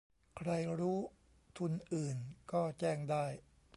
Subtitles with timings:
[0.37, 0.49] ใคร
[0.79, 0.99] รู้
[1.57, 2.17] ทุนอื่น
[2.51, 3.25] ก็แจ้งได้